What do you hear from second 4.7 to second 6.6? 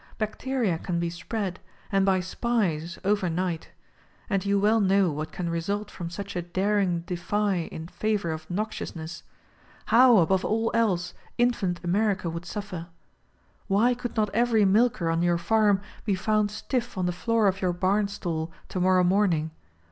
know what can result from such a